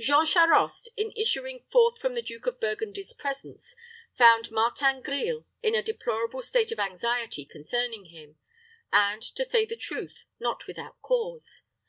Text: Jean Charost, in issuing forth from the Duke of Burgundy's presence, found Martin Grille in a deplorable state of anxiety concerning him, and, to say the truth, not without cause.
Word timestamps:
Jean 0.00 0.26
Charost, 0.26 0.88
in 0.96 1.12
issuing 1.16 1.64
forth 1.70 2.00
from 2.00 2.14
the 2.14 2.20
Duke 2.20 2.48
of 2.48 2.58
Burgundy's 2.58 3.12
presence, 3.12 3.76
found 4.18 4.50
Martin 4.50 5.00
Grille 5.02 5.46
in 5.62 5.72
a 5.76 5.84
deplorable 5.84 6.42
state 6.42 6.72
of 6.72 6.80
anxiety 6.80 7.44
concerning 7.44 8.06
him, 8.06 8.40
and, 8.92 9.22
to 9.22 9.44
say 9.44 9.64
the 9.64 9.76
truth, 9.76 10.24
not 10.40 10.66
without 10.66 11.00
cause. 11.00 11.62